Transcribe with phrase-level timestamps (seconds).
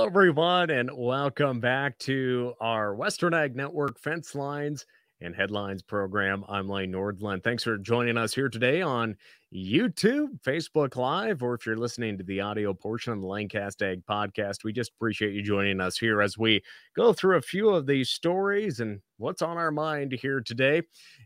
[0.00, 4.86] Hello, everyone, and welcome back to our Western Ag Network Fence Lines
[5.20, 6.42] and Headlines program.
[6.48, 7.44] I'm Lane Nordlund.
[7.44, 9.14] Thanks for joining us here today on
[9.54, 14.02] YouTube, Facebook Live, or if you're listening to the audio portion of the Lanecast Ag
[14.06, 16.62] podcast, we just appreciate you joining us here as we
[16.96, 20.80] go through a few of these stories and what's on our mind here today.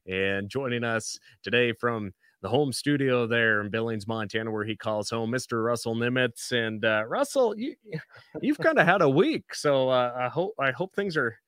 [0.09, 2.12] And joining us today from
[2.44, 5.64] the home studio there in Billings, Montana, where he calls home, Mr.
[5.64, 6.53] Russell Nemetz.
[6.53, 7.75] And uh, Russell, you
[8.43, 11.39] you've kind of had a week, so uh, I hope I hope things are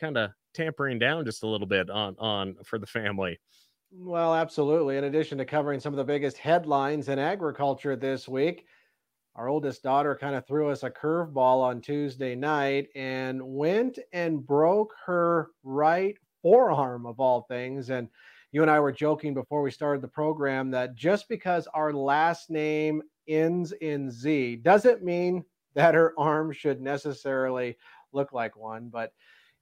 [0.00, 3.38] kind of tampering down just a little bit on on for the family.
[3.92, 4.96] Well, absolutely.
[4.96, 8.66] In addition to covering some of the biggest headlines in agriculture this week,
[9.36, 14.44] our oldest daughter kind of threw us a curveball on Tuesday night and went and
[14.44, 18.08] broke her right forearm of all things and
[18.52, 22.50] you and I were joking before we started the program that just because our last
[22.50, 27.76] name ends in Z doesn't mean that her arm should necessarily
[28.12, 28.88] look like one.
[28.88, 29.12] But,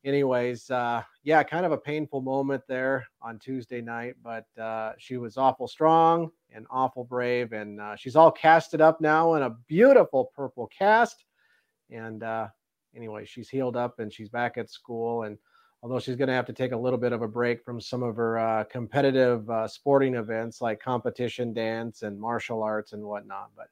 [0.05, 5.19] anyways, uh, yeah, kind of a painful moment there on Tuesday night, but uh, she
[5.19, 7.53] was awful strong and awful brave.
[7.53, 11.25] And uh, she's all casted up now in a beautiful purple cast.
[11.91, 12.48] And, uh,
[12.97, 15.25] anyway, she's healed up and she's back at school.
[15.25, 15.36] And
[15.83, 18.03] although she's going to have to take a little bit of a break from some
[18.03, 23.51] of her uh, competitive uh, sporting events like competition dance and martial arts and whatnot.
[23.57, 23.69] But,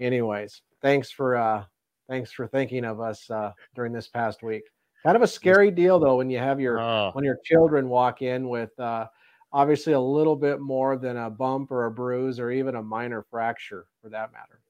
[0.00, 1.64] anyways, thanks for uh,
[2.08, 4.64] thanks for thinking of us uh, during this past week.
[5.04, 7.10] Kind of a scary deal though when you have your oh.
[7.12, 9.06] when your children walk in with uh,
[9.52, 13.22] obviously a little bit more than a bump or a bruise or even a minor
[13.22, 14.60] fracture for that matter.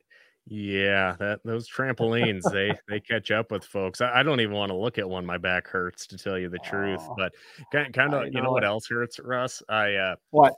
[0.50, 4.00] Yeah, that those trampolines they they catch up with folks.
[4.00, 5.26] I, I, don't even want to look at one.
[5.26, 7.02] My back hurts to tell you the truth.
[7.16, 7.34] But
[7.70, 9.62] kind kind of you know what else hurts, Russ?
[9.68, 10.54] I uh what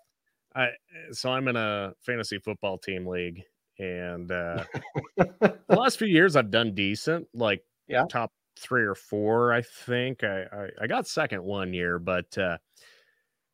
[0.54, 0.68] I
[1.10, 3.42] so I'm in a fantasy football team league,
[3.80, 4.64] and uh
[5.16, 9.52] the last few years I've done decent, like yeah, top three or four.
[9.52, 12.58] I think I I, I got second one year, but uh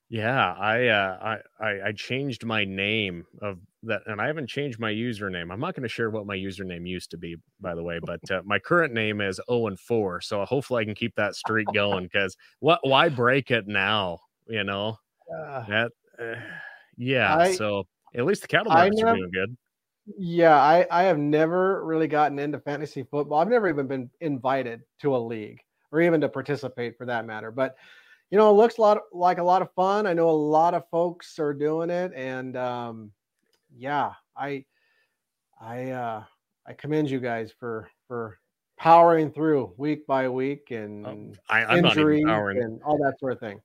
[0.08, 4.92] yeah, I uh I I, changed my name of that and I haven't changed my
[4.92, 5.52] username.
[5.52, 8.20] I'm not going to share what my username used to be, by the way, but
[8.30, 10.20] uh, my current name is 0 and 4.
[10.20, 14.20] So hopefully I can keep that streak going because what why break it now?
[14.46, 14.96] You know,
[15.36, 15.90] uh, that
[16.20, 16.40] uh,
[16.96, 17.36] yeah.
[17.36, 19.56] I, so at least the cattle markets never, are doing good.
[20.18, 23.40] Yeah, I I have never really gotten into fantasy football.
[23.40, 27.50] I've never even been invited to a league or even to participate for that matter.
[27.50, 27.74] But
[28.31, 30.06] you know, it looks a lot like a lot of fun.
[30.06, 33.12] I know a lot of folks are doing it, and um,
[33.76, 34.64] yeah, I
[35.60, 36.25] I uh
[36.66, 38.38] I commend you guys for for
[38.78, 43.41] powering through week by week and um, I, I'm injuries and all that sort of
[43.41, 43.59] thing.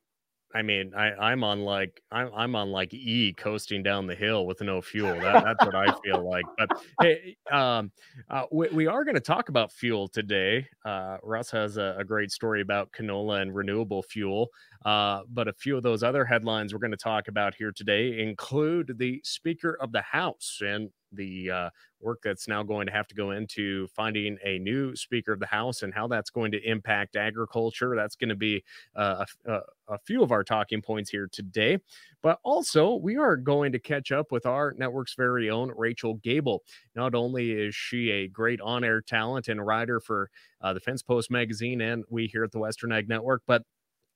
[0.54, 4.46] I mean, I, I'm on like I'm I'm on like E coasting down the hill
[4.46, 5.14] with no fuel.
[5.20, 6.46] That, that's what I feel like.
[6.58, 6.70] But
[7.02, 7.92] hey, um,
[8.30, 10.68] uh, we, we are going to talk about fuel today.
[10.86, 14.50] Uh, Russ has a, a, great story about canola and renewable fuel.
[14.86, 18.20] Uh, but a few of those other headlines we're going to talk about here today
[18.20, 21.70] include the Speaker of the House and the uh,
[22.02, 25.46] work that's now going to have to go into finding a new Speaker of the
[25.46, 27.96] House and how that's going to impact agriculture.
[27.96, 28.64] That's going to be
[28.96, 31.80] uh, a, a, few of our talking points here today.
[32.22, 36.64] But also, we are going to catch up with our network's very own Rachel Gabel.
[36.96, 40.30] Not only is she a great on air talent and writer for
[40.62, 43.64] uh, the Fence Post magazine and we here at the Western Ag Network, but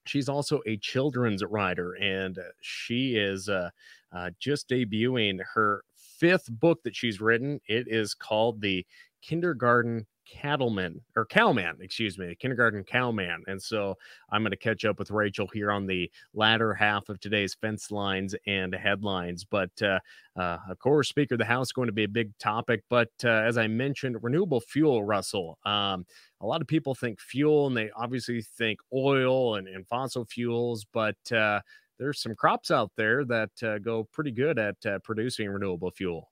[0.06, 3.70] she's also a children's writer and she is uh,
[4.12, 5.84] uh, just debuting her
[6.26, 7.60] fifth book that she's written.
[7.68, 8.84] It is called The
[9.22, 13.44] Kindergarten Cattleman or Cowman, excuse me, Kindergarten Cowman.
[13.46, 13.94] And so
[14.32, 17.92] I'm going to catch up with Rachel here on the latter half of today's fence
[17.92, 19.46] lines and headlines.
[19.46, 20.00] But uh,
[20.36, 22.82] uh, of course, Speaker of the House going to be a big topic.
[22.90, 25.60] But uh, as I mentioned, renewable fuel, Russell.
[25.64, 26.08] Um,
[26.42, 30.88] a lot of people think fuel and they obviously think oil and, and fossil fuels,
[30.92, 31.60] but uh,
[31.98, 36.30] there's some crops out there that uh, go pretty good at uh, producing renewable fuel.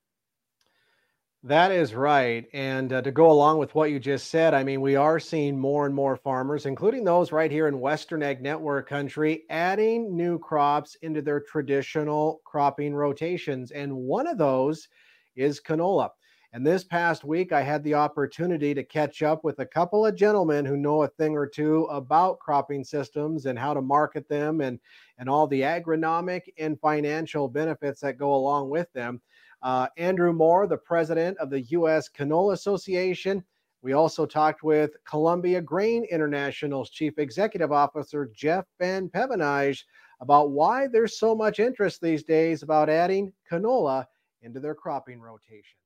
[1.46, 2.46] That is right.
[2.54, 5.60] And uh, to go along with what you just said, I mean, we are seeing
[5.60, 10.40] more and more farmers, including those right here in Western Ag Network country, adding new
[10.40, 13.72] crops into their traditional cropping rotations.
[13.72, 14.88] And one of those
[15.36, 16.12] is canola.
[16.54, 20.16] And this past week, I had the opportunity to catch up with a couple of
[20.16, 24.62] gentlemen who know a thing or two about cropping systems and how to market them
[24.62, 24.80] and,
[25.18, 29.20] and all the agronomic and financial benefits that go along with them.
[29.64, 32.08] Uh, Andrew Moore, the president of the U.S.
[32.08, 33.44] Canola Association.
[33.82, 39.86] We also talked with Columbia Grain International's chief executive officer, Jeff Van Pevenage,
[40.20, 44.06] about why there's so much interest these days about adding canola
[44.44, 45.80] into their cropping rotation.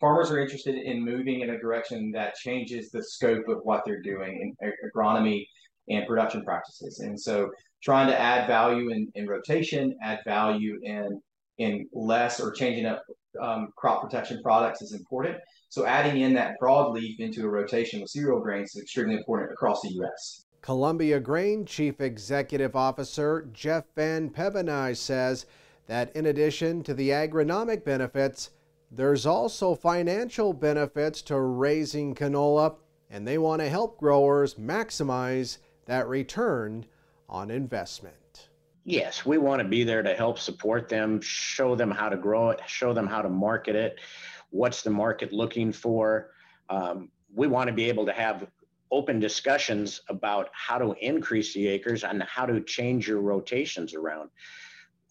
[0.00, 4.02] Farmers are interested in moving in a direction that changes the scope of what they're
[4.02, 5.46] doing in agronomy
[5.88, 7.00] and production practices.
[7.00, 7.50] And so
[7.82, 11.20] trying to add value in, in rotation, add value in
[11.58, 13.02] in less or changing up
[13.40, 15.36] um, crop protection products is important.
[15.68, 19.82] So adding in that broadleaf into a rotation with cereal grains is extremely important across
[19.82, 20.46] the U.S.
[20.62, 25.46] Columbia Grain Chief Executive Officer Jeff Van Pevenage says
[25.86, 28.50] that in addition to the agronomic benefits,
[28.90, 32.76] there's also financial benefits to raising canola,
[33.08, 36.84] and they want to help growers maximize that return
[37.28, 38.48] on investment.
[38.84, 42.50] Yes, we want to be there to help support them, show them how to grow
[42.50, 44.00] it, show them how to market it,
[44.50, 46.30] what's the market looking for.
[46.68, 48.48] Um, we want to be able to have
[48.90, 54.30] open discussions about how to increase the acres and how to change your rotations around.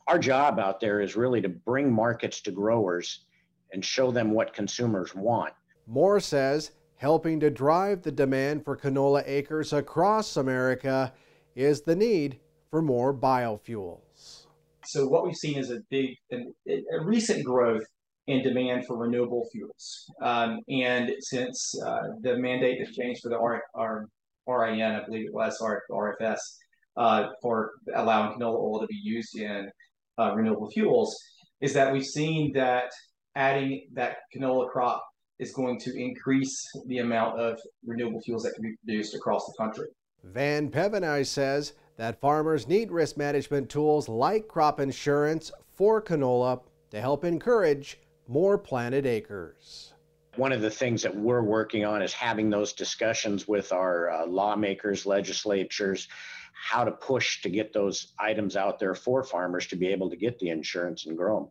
[0.08, 3.26] Our job out there is really to bring markets to growers
[3.72, 5.54] and show them what consumers want.
[5.88, 11.14] Moore says helping to drive the demand for canola acres across America
[11.56, 12.40] is the need
[12.70, 14.46] for more biofuels.
[14.86, 17.84] So what we've seen is a big, a recent growth
[18.28, 20.12] in demand for renewable fuels.
[20.22, 24.06] Um, and since uh, the mandate has changed for the R, R,
[24.48, 26.40] RIN, I believe it was, R, RFS,
[26.98, 29.70] uh, for allowing canola oil to be used in
[30.20, 31.18] uh, renewable fuels,
[31.62, 32.92] is that we've seen that
[33.40, 35.04] adding that canola crop
[35.40, 39.54] is going to increase the amount of renewable fuels that can be produced across the
[39.58, 39.88] country.
[40.26, 47.00] Van Pevenage says that farmers need risk management tools like crop insurance for canola to
[47.00, 49.94] help encourage more planted acres.
[50.36, 54.26] One of the things that we're working on is having those discussions with our uh,
[54.28, 56.10] lawmakers, legislatures,
[56.54, 60.18] how to push to get those items out there for farmers to be able to
[60.18, 61.50] get the insurance and grow them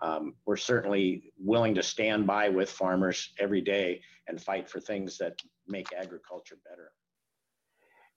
[0.00, 5.18] um, we're certainly willing to stand by with farmers every day and fight for things
[5.18, 6.92] that make agriculture better.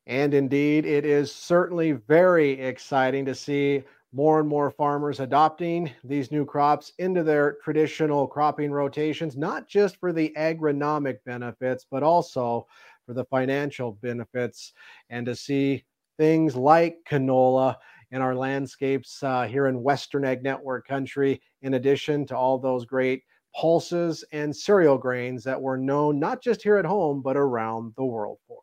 [0.08, 3.84] And indeed, it is certainly very exciting to see
[4.14, 9.98] more and more farmers adopting these new crops into their traditional cropping rotations, not just
[9.98, 12.68] for the agronomic benefits, but also
[13.06, 14.74] for the financial benefits,
[15.10, 15.86] and to see
[16.18, 17.78] things like canola
[18.12, 22.86] in our landscapes uh, here in Western Ag Network country, in addition to all those
[22.86, 23.24] great
[23.56, 28.04] pulses and cereal grains that we're known not just here at home, but around the
[28.04, 28.60] world for.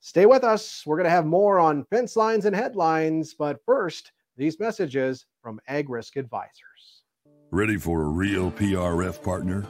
[0.00, 0.82] Stay with us.
[0.84, 5.60] We're going to have more on fence lines and headlines, but first, these messages from
[5.68, 7.02] Ag Risk Advisors.
[7.50, 9.64] Ready for a real PRF partner?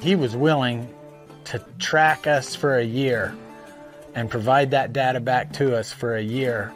[0.00, 0.94] He was willing
[1.44, 3.34] to track us for a year
[4.14, 6.72] and provide that data back to us for a year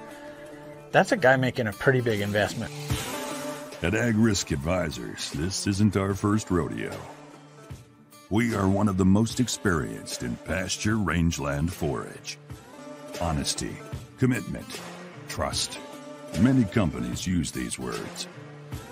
[0.92, 2.72] that's a guy making a pretty big investment.
[3.82, 6.92] At Ag Risk Advisors, this isn't our first rodeo.
[8.30, 12.38] We are one of the most experienced in pasture rangeland forage.
[13.20, 13.76] Honesty,
[14.18, 14.80] commitment,
[15.28, 15.78] trust.
[16.40, 18.28] Many companies use these words.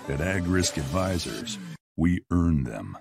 [0.09, 1.57] At Ag Risk Advisors,
[1.95, 2.97] we earn them.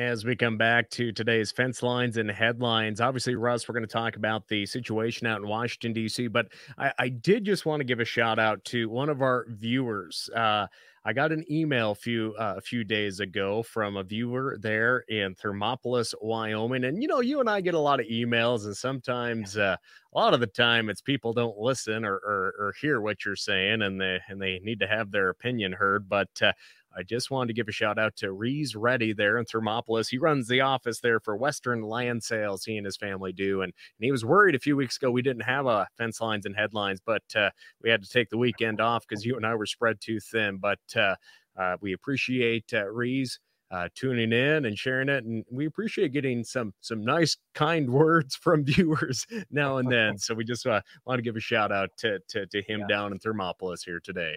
[0.00, 3.92] As we come back to today's fence lines and headlines, obviously, Russ, we're going to
[3.92, 7.84] talk about the situation out in Washington, D.C., but I, I did just want to
[7.84, 10.30] give a shout out to one of our viewers.
[10.34, 10.68] Uh,
[11.04, 15.04] I got an email a few uh, a few days ago from a viewer there
[15.08, 18.76] in Thermopolis, Wyoming, and you know, you and I get a lot of emails, and
[18.76, 19.76] sometimes uh,
[20.12, 23.36] a lot of the time it's people don't listen or, or, or hear what you're
[23.36, 26.06] saying, and they and they need to have their opinion heard.
[26.06, 26.52] But uh,
[26.96, 30.08] I just wanted to give a shout out to Rees Reddy there in Thermopolis.
[30.08, 32.64] He runs the office there for Western Land Sales.
[32.64, 35.22] He and his family do, and, and he was worried a few weeks ago we
[35.22, 37.50] didn't have a uh, fence lines and headlines, but uh,
[37.82, 40.58] we had to take the weekend off because you and I were spread too thin.
[40.58, 41.14] But uh,
[41.56, 43.38] uh, we appreciate uh, Rees.
[43.72, 48.34] Uh, tuning in and sharing it, and we appreciate getting some some nice, kind words
[48.34, 50.18] from viewers now and then.
[50.18, 52.86] So we just uh, want to give a shout out to to, to him yeah.
[52.88, 54.34] down in Thermopolis here today.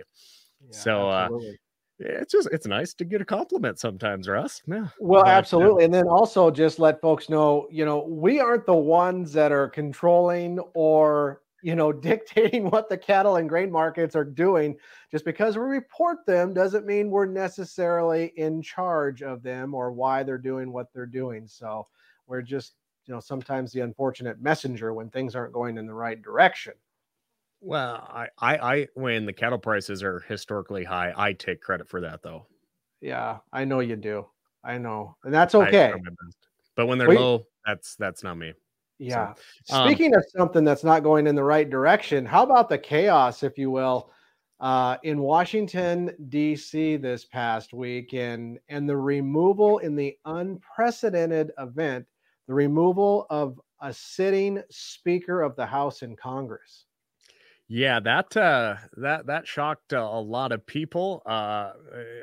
[0.61, 1.29] Yeah, so uh,
[1.99, 4.61] it's just it's nice to get a compliment sometimes, Russ.
[4.67, 4.87] Yeah.
[4.99, 5.85] Well, absolutely.
[5.85, 9.69] And then also just let folks know, you know, we aren't the ones that are
[9.69, 14.75] controlling or you know dictating what the cattle and grain markets are doing.
[15.11, 20.23] Just because we report them doesn't mean we're necessarily in charge of them or why
[20.23, 21.47] they're doing what they're doing.
[21.47, 21.87] So
[22.27, 22.73] we're just,
[23.05, 26.73] you know, sometimes the unfortunate messenger when things aren't going in the right direction.
[27.65, 32.01] Well, I, I, I, when the cattle prices are historically high, I take credit for
[32.01, 32.45] that though.
[32.99, 34.27] Yeah, I know you do.
[34.65, 35.93] I know, and that's okay.
[36.75, 38.53] but when they're we, low, that's that's not me.
[38.99, 39.33] Yeah.
[39.65, 42.77] So, um, Speaking of something that's not going in the right direction, how about the
[42.77, 44.11] chaos, if you will,
[44.59, 46.97] uh, in Washington D.C.
[46.97, 52.05] this past week, and and the removal in the unprecedented event,
[52.47, 56.85] the removal of a sitting Speaker of the House in Congress.
[57.75, 61.23] Yeah, that uh, that that shocked uh, a lot of people.
[61.25, 61.71] Uh,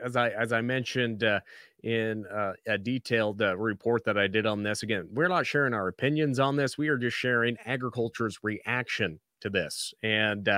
[0.00, 1.40] as I as I mentioned uh,
[1.83, 4.85] in uh, a detailed uh, report that I did on this.
[4.85, 6.78] Again, we're not sharing our opinions on this.
[6.78, 9.92] We are just sharing agriculture's reaction to this.
[10.04, 10.49] And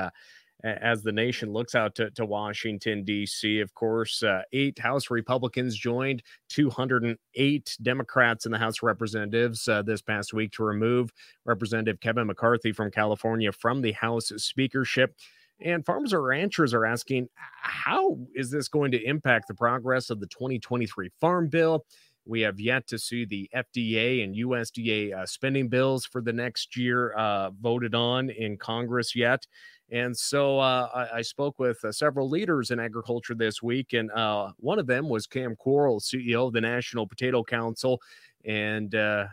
[0.64, 5.76] as the nation looks out to, to Washington, D.C., of course, uh, eight House Republicans
[5.76, 11.11] joined 208 Democrats in the House of Representatives uh, this past week to remove
[11.45, 15.14] Representative Kevin McCarthy from California from the House speakership.
[15.61, 20.21] And farmers or ranchers are asking, how is this going to impact the progress of
[20.21, 21.85] the 2023 Farm Bill?
[22.25, 26.76] We have yet to see the FDA and USDA uh, spending bills for the next
[26.76, 29.47] year uh, voted on in Congress yet.
[29.91, 34.11] And so uh, I, I, spoke with uh, several leaders in agriculture this week, and
[34.12, 38.00] uh, one of them was Cam Quarles, CEO of the National Potato Council.
[38.45, 39.26] And uh,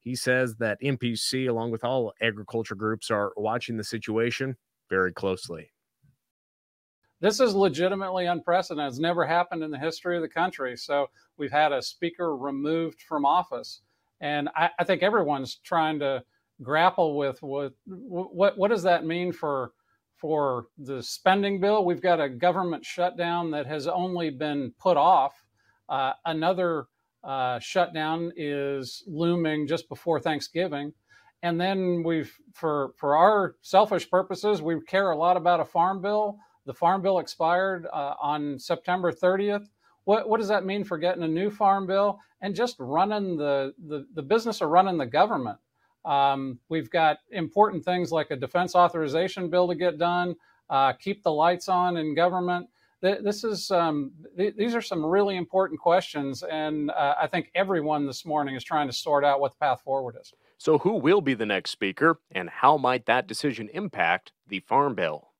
[0.00, 4.56] he says that NPC, along with all agriculture groups, are watching the situation
[4.90, 5.70] very closely.
[7.24, 8.86] This is legitimately unprecedented.
[8.86, 10.76] It's never happened in the history of the country.
[10.76, 11.06] So
[11.38, 13.80] we've had a speaker removed from office.
[14.20, 16.22] And I, I think everyone's trying to
[16.60, 19.72] grapple with what, what what does that mean for
[20.16, 21.86] for the spending bill.
[21.86, 25.32] We've got a government shutdown that has only been put off.
[25.88, 26.88] Uh, another
[27.26, 30.92] uh, shutdown is looming just before Thanksgiving
[31.42, 36.02] and then we've for for our selfish purposes we care a lot about a farm
[36.02, 39.68] bill the farm bill expired uh, on september 30th
[40.04, 43.72] what, what does that mean for getting a new farm bill and just running the
[43.86, 45.58] the, the business of running the government?
[46.04, 50.36] Um, we've got important things like a defense authorization bill to get done
[50.70, 52.68] uh, keep the lights on in government.
[53.00, 58.06] This is um, th- these are some really important questions and uh, i think everyone
[58.06, 60.32] this morning is trying to sort out what the path forward is.
[60.56, 64.94] So, who will be the next speaker, and how might that decision impact the Farm
[64.94, 65.33] Bill?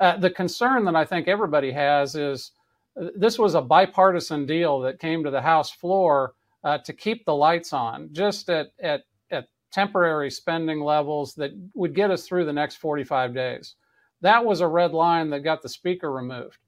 [0.00, 2.52] Uh, the concern that I think everybody has is
[3.00, 6.34] uh, this was a bipartisan deal that came to the House floor
[6.64, 11.94] uh, to keep the lights on, just at, at, at temporary spending levels that would
[11.94, 13.76] get us through the next 45 days.
[14.20, 16.58] That was a red line that got the speaker removed.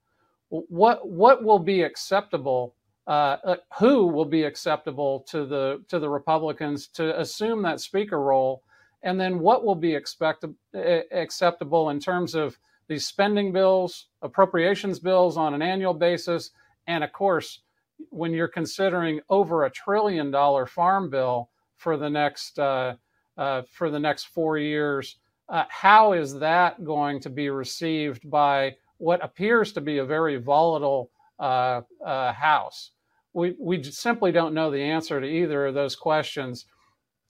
[0.49, 2.75] What, what will be acceptable
[3.07, 8.21] uh, uh, who will be acceptable to the to the Republicans to assume that speaker
[8.21, 8.63] role,
[9.03, 10.43] and then what will be expect,
[11.13, 16.51] acceptable in terms of these spending bills, appropriations bills on an annual basis,
[16.87, 17.61] and of course,
[18.09, 22.95] when you're considering over a trillion dollar farm bill for the next uh,
[23.37, 25.17] uh, for the next four years,
[25.49, 30.37] uh, how is that going to be received by what appears to be a very
[30.37, 32.91] volatile uh, House?
[33.37, 36.65] we, we simply don't know the answer to either of those questions.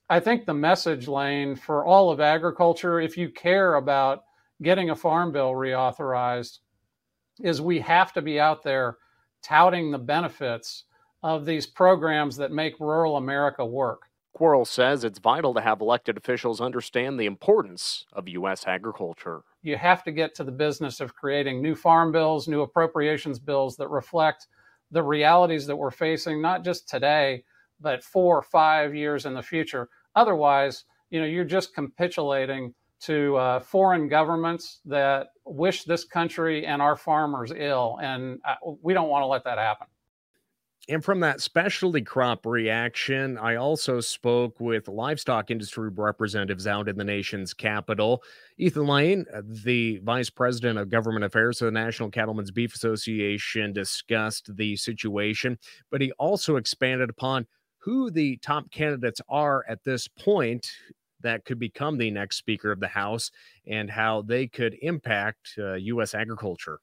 [0.10, 4.24] I think the message lane for all of agriculture, if you care about
[4.62, 6.60] getting a farm bill reauthorized,
[7.42, 8.98] is we have to be out there
[9.44, 10.86] touting the benefits
[11.24, 14.04] of these programs that make rural America work.
[14.34, 18.68] Quarles says it's vital to have elected officials understand the importance of U.S.
[18.68, 19.42] agriculture.
[19.64, 23.76] You have to get to the business of creating new farm bills, new appropriations bills
[23.78, 24.48] that reflect
[24.92, 27.44] the realities that we're facing, not just today,
[27.82, 29.90] but four or five years in the future.
[30.16, 36.82] Otherwise, you know, you're just capitulating to uh, foreign governments that wish this country and
[36.82, 39.88] our farmers ill, and uh, we don't want to let that happen.
[40.90, 46.98] And from that specialty crop reaction, I also spoke with livestock industry representatives out in
[46.98, 48.24] the nation's capital.
[48.58, 53.74] Ethan Lane, uh, the vice president of government affairs of the National Cattlemen's Beef Association,
[53.74, 55.58] discussed the situation,
[55.92, 57.46] but he also expanded upon
[57.80, 60.72] who the top candidates are at this point
[61.28, 63.32] that could become the next Speaker of the House
[63.70, 66.16] and how they could impact uh, U.S.
[66.16, 66.80] agriculture.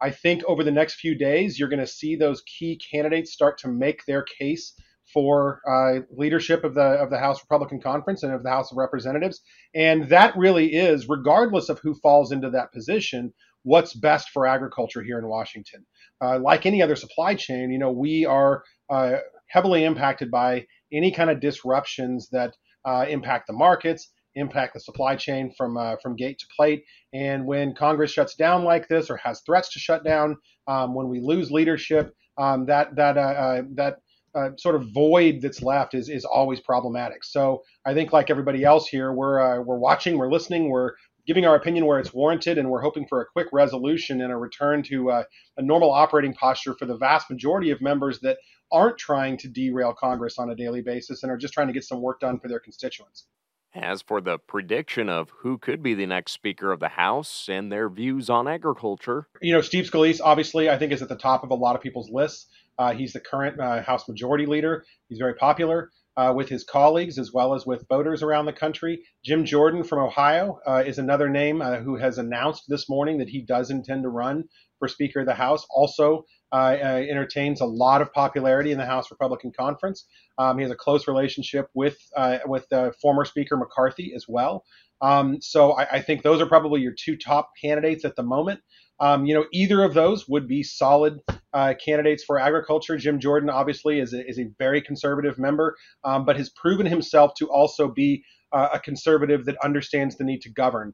[0.00, 3.58] I think over the next few days, you're going to see those key candidates start
[3.58, 4.74] to make their case
[5.12, 8.78] for uh, leadership of the of the House Republican Conference and of the House of
[8.78, 9.40] Representatives,
[9.74, 15.02] and that really is, regardless of who falls into that position, what's best for agriculture
[15.02, 15.84] here in Washington.
[16.22, 19.16] Uh, like any other supply chain, you know, we are uh,
[19.48, 25.16] heavily impacted by any kind of disruptions that uh, impact the markets impact the supply
[25.16, 26.84] chain from uh, from gate to plate.
[27.12, 31.08] And when Congress shuts down like this or has threats to shut down, um, when
[31.08, 33.96] we lose leadership, um, that that uh, uh, that
[34.34, 37.24] uh, sort of void that's left is is always problematic.
[37.24, 40.92] So I think, like everybody else here, we're uh, we're watching, we're listening, we're
[41.26, 44.36] giving our opinion where it's warranted, and we're hoping for a quick resolution and a
[44.36, 45.24] return to uh,
[45.56, 48.38] a normal operating posture for the vast majority of members that
[48.72, 51.84] aren't trying to derail Congress on a daily basis and are just trying to get
[51.84, 53.26] some work done for their constituents.
[53.72, 57.70] As for the prediction of who could be the next Speaker of the House and
[57.70, 61.44] their views on agriculture, you know, Steve Scalise obviously I think is at the top
[61.44, 62.46] of a lot of people's lists.
[62.78, 64.84] Uh, he's the current uh, House Majority Leader.
[65.08, 69.02] He's very popular uh, with his colleagues as well as with voters around the country.
[69.24, 73.30] Jim Jordan from Ohio uh, is another name uh, who has announced this morning that
[73.30, 74.44] he does intend to run
[74.78, 75.66] for Speaker of the House.
[75.70, 80.06] Also uh, entertains a lot of popularity in the House Republican Conference.
[80.36, 81.96] Um, he has a close relationship with
[82.44, 82.66] with
[83.00, 84.64] former Speaker McCarthy as well.
[85.00, 88.60] Um, so I, I, think those are probably your two top candidates at the moment.
[89.00, 91.20] Um, you know, either of those would be solid
[91.52, 92.96] uh, candidates for agriculture.
[92.96, 97.32] Jim Jordan, obviously, is a, is a very conservative member, um, but has proven himself
[97.38, 100.92] to also be uh, a conservative that understands the need to govern.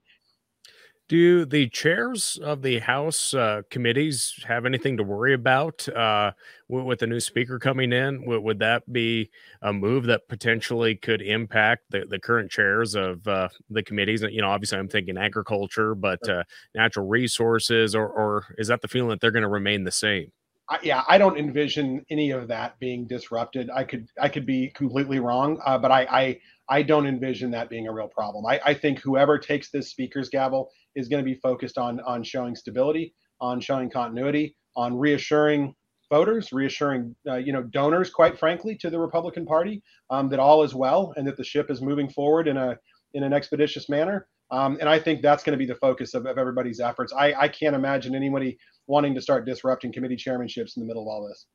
[1.08, 6.32] Do the chairs of the House uh, committees have anything to worry about uh,
[6.68, 8.22] with, with, the new speaker coming in?
[8.22, 9.30] W- would that be
[9.62, 14.22] a move that potentially could impact the, the current chairs of uh, the committees?
[14.22, 16.42] You know, obviously, I'm thinking agriculture, but uh,
[16.74, 20.32] natural resources, or, or is that the feeling that they're going to remain the same?
[20.68, 23.70] I, yeah, I don't envision any of that being disrupted.
[23.70, 27.70] I could I could be completely wrong, uh, but I, I I don't envision that
[27.70, 28.44] being a real problem.
[28.46, 32.22] I, I think whoever takes this speaker's gavel is going to be focused on on
[32.22, 35.74] showing stability, on showing continuity, on reassuring
[36.10, 40.62] voters, reassuring uh, you know donors, quite frankly, to the Republican Party um, that all
[40.62, 42.76] is well and that the ship is moving forward in a
[43.14, 44.26] in an expeditious manner.
[44.50, 47.12] Um, and I think that's going to be the focus of, of everybody's efforts.
[47.12, 51.08] I, I can't imagine anybody wanting to start disrupting committee chairmanships in the middle of
[51.08, 51.46] all this.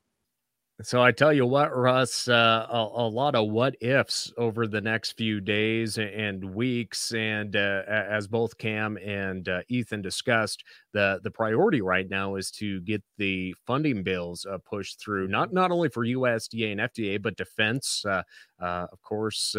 [0.84, 4.82] So I tell you what, Russ, uh, a, a, lot of what ifs over the
[4.82, 10.64] next few days and weeks, and uh, as both Cam and uh, Ethan discussed,
[10.94, 15.54] the the priority right now is to get the funding bills uh, pushed through, not
[15.54, 18.24] not only for USDA and FDA, but defense, uh,
[18.60, 19.56] uh, of course,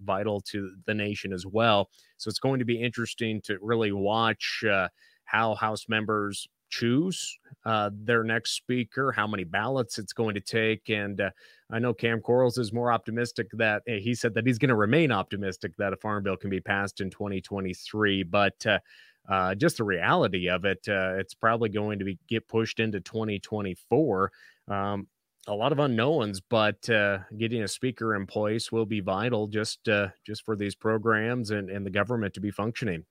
[0.00, 1.90] vital to the nation as well.
[2.16, 4.64] So it's going to be interesting to really watch
[5.26, 10.88] how House members choose uh, their next speaker, how many ballots it's going to take.
[10.88, 11.30] And uh,
[11.70, 14.76] I know Cam Quarles is more optimistic that eh, he said that he's going to
[14.76, 18.22] remain optimistic that a farm bill can be passed in 2023.
[18.22, 18.78] But uh,
[19.28, 23.00] uh, just the reality of it, uh, it's probably going to be get pushed into
[23.00, 24.32] 2024.
[24.68, 25.08] Um,
[25.48, 29.88] a lot of unknowns, but uh, getting a speaker in place will be vital just
[29.88, 33.04] uh, just for these programs and, and the government to be functioning.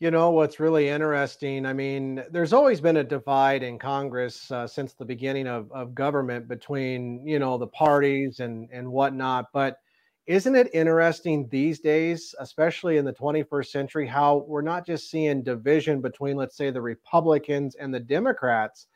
[0.00, 1.64] You know what's really interesting?
[1.64, 5.94] I mean, there's always been a divide in Congress uh, since the beginning of, of
[5.94, 9.46] government between you know the parties and and whatnot.
[9.52, 9.78] But
[10.26, 15.42] isn't it interesting these days, especially in the 21st century, how we're not just seeing
[15.42, 18.86] division between, let's say, the Republicans and the Democrats,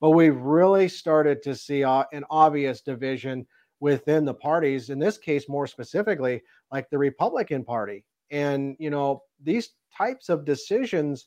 [0.00, 3.46] but we've really started to see uh, an obvious division
[3.80, 4.88] within the parties.
[4.88, 8.04] In this case, more specifically, like the Republican Party.
[8.30, 11.26] And you know, these types of decisions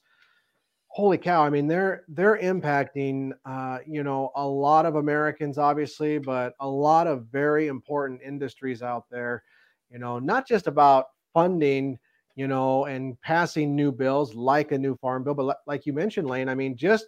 [0.91, 6.17] holy cow i mean they're they're impacting uh, you know a lot of americans obviously
[6.17, 9.41] but a lot of very important industries out there
[9.89, 11.97] you know not just about funding
[12.35, 16.27] you know and passing new bills like a new farm bill but like you mentioned
[16.27, 17.05] lane i mean just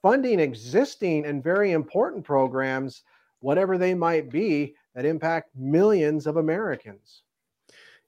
[0.00, 3.02] funding existing and very important programs
[3.40, 7.22] whatever they might be that impact millions of americans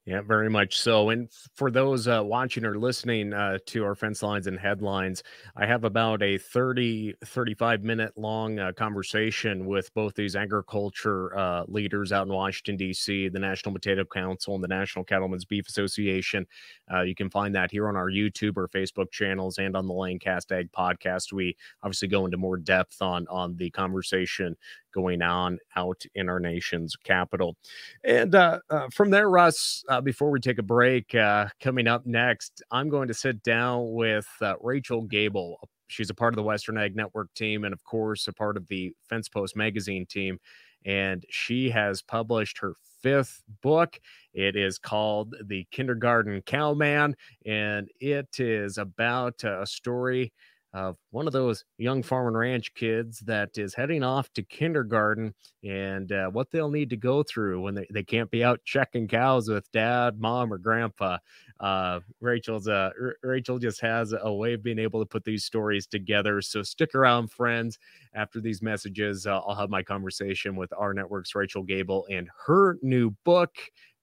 [0.04, 1.10] yeah, very much so.
[1.10, 5.22] And for those uh, watching or listening uh, to our fence lines and headlines,
[5.56, 11.62] I have about a 30, 35 minute long uh, conversation with both these agriculture uh,
[11.68, 16.48] leaders out in Washington, D.C., the National Potato Council and the National Cattlemen's Beef Association.
[16.92, 19.94] Uh, you can find that here on our YouTube or Facebook channels and on the
[19.94, 21.32] Lanecast Ag podcast.
[21.32, 24.56] We obviously go into more depth on, on the conversation
[24.92, 27.56] going on out in our nation's capital.
[28.04, 32.06] And uh, uh, from there, Russ, uh, before we take a break, uh, coming up
[32.06, 35.56] next, I'm going to sit down with uh, Rachel Gabel.
[35.88, 38.66] She's a part of the Western Ag Network team and, of course, a part of
[38.68, 40.38] the Fence Post magazine team.
[40.84, 43.98] And she has published her fifth book.
[44.32, 50.32] It is called The Kindergarten Cowman, and it is about a story
[50.74, 55.34] of one of those young farm and ranch kids that is heading off to kindergarten
[55.62, 59.06] and uh, what they'll need to go through when they, they can't be out checking
[59.06, 61.18] cows with dad, mom, or grandpa.
[61.60, 65.44] Uh, Rachel's uh, R- Rachel just has a way of being able to put these
[65.44, 66.40] stories together.
[66.40, 67.78] So stick around, friends.
[68.14, 72.78] After these messages, uh, I'll have my conversation with our network's Rachel Gabel and her
[72.82, 73.54] new book,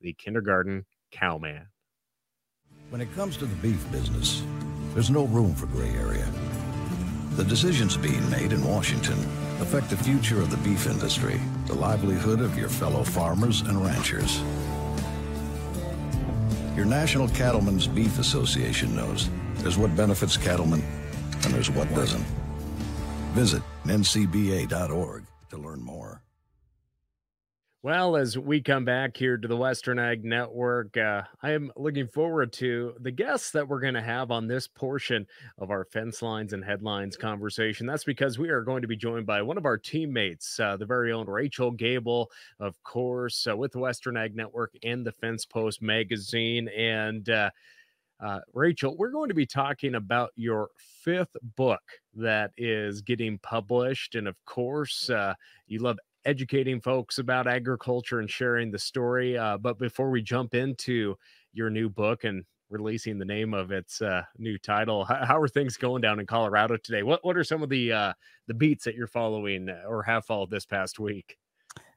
[0.01, 1.67] The Kindergarten Cowman.
[2.91, 4.43] When it comes to the beef business,
[4.93, 6.27] there's no room for gray area.
[7.39, 9.17] The decisions being made in Washington
[9.61, 14.41] affect the future of the beef industry, the livelihood of your fellow farmers and ranchers.
[16.75, 20.83] Your National Cattlemen's Beef Association knows there's what benefits cattlemen
[21.45, 22.25] and there's what doesn't.
[23.31, 26.08] Visit ncba.org to learn more.
[27.81, 32.07] Well, as we come back here to the Western Ag Network, uh, I am looking
[32.07, 35.25] forward to the guests that we're going to have on this portion
[35.57, 37.87] of our fence lines and headlines conversation.
[37.87, 40.85] That's because we are going to be joined by one of our teammates, uh, the
[40.85, 45.81] very own Rachel Gabel, of course, uh, with Western Ag Network and the Fence Post
[45.81, 46.67] magazine.
[46.77, 47.49] And uh,
[48.19, 51.81] uh, Rachel, we're going to be talking about your fifth book
[52.15, 54.15] that is getting published.
[54.15, 55.33] And of course, uh,
[55.67, 59.37] you love educating folks about agriculture and sharing the story.
[59.37, 61.15] Uh, but before we jump into
[61.53, 65.47] your new book and releasing the name of its uh, new title, how, how, are
[65.47, 67.03] things going down in Colorado today?
[67.03, 68.13] What What are some of the uh,
[68.47, 71.37] the beats that you're following uh, or have followed this past week?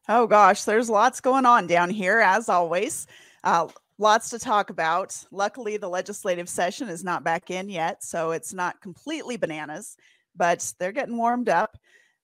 [0.09, 3.07] Oh gosh, there's lots going on down here as always.
[3.45, 5.23] Uh, lots to talk about.
[5.31, 9.97] Luckily, the legislative session is not back in yet, so it's not completely bananas,
[10.35, 11.79] but they're getting warmed up.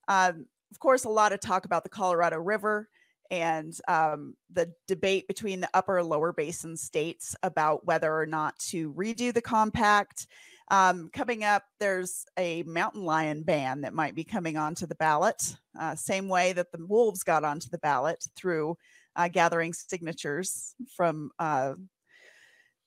[0.08, 2.88] Um, of course, a lot of talk about the Colorado River
[3.31, 8.59] and um, the debate between the upper and lower basin states about whether or not
[8.59, 10.26] to redo the compact.
[10.70, 15.57] Um, coming up, there's a mountain lion ban that might be coming onto the ballot,
[15.78, 18.76] uh, same way that the wolves got onto the ballot through
[19.16, 21.74] uh, gathering signatures from uh,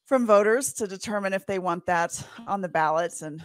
[0.06, 3.22] from voters to determine if they want that on the ballots.
[3.22, 3.42] And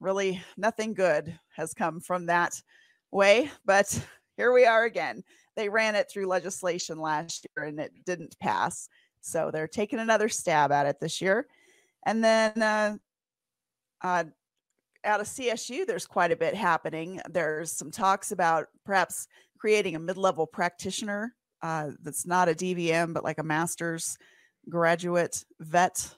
[0.00, 2.60] really, nothing good has come from that
[3.12, 4.02] way, but
[4.36, 5.22] here we are again.
[5.56, 8.88] They ran it through legislation last year and it didn't pass.
[9.20, 11.46] So they're taking another stab at it this year.
[12.06, 12.96] And then uh,
[14.02, 14.24] uh,
[15.04, 17.20] out of CSU, there's quite a bit happening.
[17.28, 19.26] There's some talks about perhaps
[19.58, 24.16] creating a mid level practitioner uh, that's not a DVM, but like a master's
[24.68, 26.14] graduate vet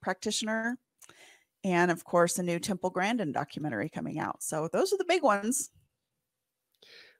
[0.00, 0.78] practitioner.
[1.64, 4.42] And of course, a new Temple Grandin documentary coming out.
[4.42, 5.70] So those are the big ones.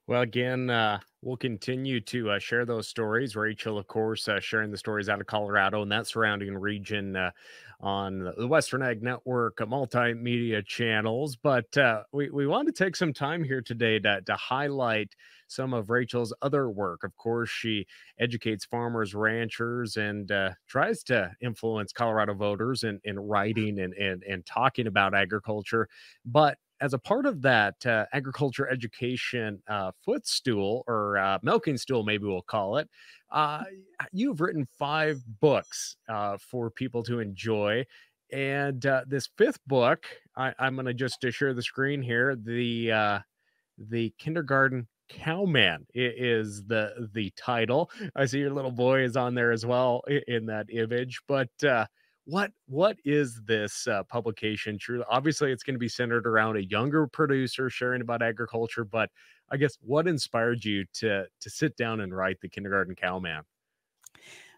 [0.05, 3.37] Well, again, uh, we'll continue to uh, share those stories.
[3.37, 7.31] Rachel, of course, uh, sharing the stories out of Colorado and that surrounding region uh,
[7.79, 11.37] on the Western Ag Network uh, multimedia channels.
[11.37, 15.15] But uh, we, we want to take some time here today to, to highlight
[15.47, 17.05] some of Rachel's other work.
[17.05, 17.85] Of course, she
[18.19, 20.29] educates farmers, ranchers, and
[20.67, 25.87] tries to influence Colorado voters in, in writing and, and, and talking about agriculture.
[26.25, 32.03] But as a part of that uh, agriculture education uh, footstool or uh, milking stool,
[32.03, 32.89] maybe we'll call it,
[33.31, 33.63] uh,
[34.11, 37.85] you've written five books uh, for people to enjoy.
[38.33, 42.35] And uh, this fifth book, I, am going to just share the screen here.
[42.35, 43.21] The
[43.77, 47.89] the kindergarten cowman is the the title.
[48.15, 51.49] I see your little boy is on there as well in that image, but
[52.25, 55.03] what what is this uh, publication true?
[55.09, 59.09] Obviously it's going to be centered around a younger producer sharing about agriculture but
[59.51, 63.43] i guess what inspired you to to sit down and write the kindergarten cowman?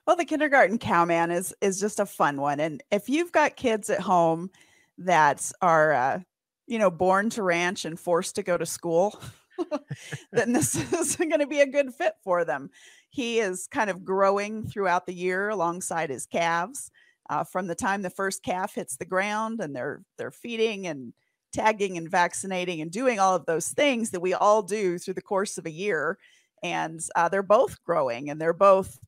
[0.05, 3.89] Well the kindergarten cowman is is just a fun one and if you've got kids
[3.89, 4.51] at home
[4.99, 6.19] that are uh,
[6.67, 9.19] you know born to ranch and forced to go to school
[10.31, 12.69] then this is going to be a good fit for them.
[13.09, 16.91] He is kind of growing throughout the year alongside his calves
[17.29, 21.13] uh, from the time the first calf hits the ground and they're they're feeding and
[21.53, 25.21] tagging and vaccinating and doing all of those things that we all do through the
[25.21, 26.17] course of a year
[26.63, 28.99] and uh, they're both growing and they're both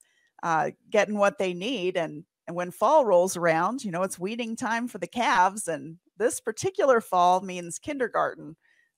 [0.43, 4.55] uh, getting what they need and and when fall rolls around you know it's weeding
[4.55, 8.55] time for the calves and this particular fall means kindergarten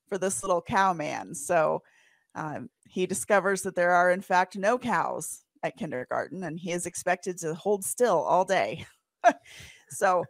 [0.08, 1.36] for this little cow man.
[1.36, 1.84] So
[2.36, 6.86] um, he discovers that there are in fact no cows at kindergarten and he is
[6.86, 8.86] expected to hold still all day
[9.90, 10.24] so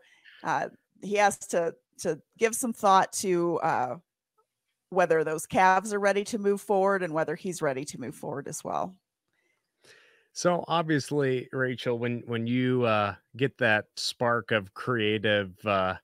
[0.44, 0.70] uh,
[1.02, 3.96] he has to to give some thought to uh,
[4.90, 8.48] whether those calves are ready to move forward and whether he's ready to move forward
[8.48, 8.96] as well.
[10.32, 15.96] So obviously, Rachel, when when you uh, get that spark of creative uh,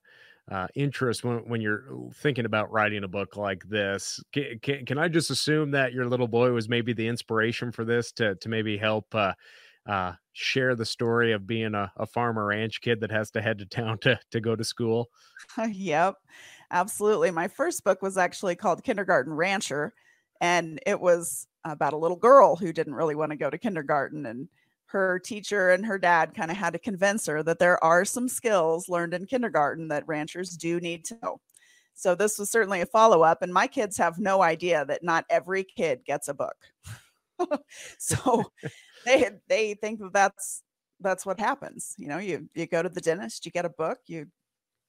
[0.52, 4.22] uh, interest when, when you're thinking about writing a book like this.
[4.32, 7.84] Can, can, can, I just assume that your little boy was maybe the inspiration for
[7.84, 9.16] this to to maybe help
[9.88, 13.60] uh, share the story of being a, a farmer ranch kid that has to head
[13.60, 15.10] to town to to go to school?
[15.72, 16.16] yep,
[16.72, 17.32] absolutely.
[17.32, 19.94] My first book was actually called Kindergarten Rancher,
[20.42, 24.26] and it was about a little girl who didn't really want to go to kindergarten
[24.26, 24.48] and
[24.88, 28.30] her teacher and her dad kind of had to convince her that there are some
[28.30, 31.42] skills learned in kindergarten that ranchers do need to know.
[31.96, 35.26] So this was certainly a follow up and my kids have no idea that not
[35.30, 36.56] every kid gets a book.
[37.98, 38.44] so
[39.06, 40.64] they they think that that's
[41.00, 41.94] that's what happens.
[41.98, 44.28] You know, you you go to the dentist, you get a book, you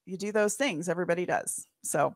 [0.05, 1.67] you do those things everybody does.
[1.83, 2.15] So